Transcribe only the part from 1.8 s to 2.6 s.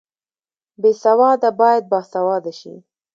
باسواده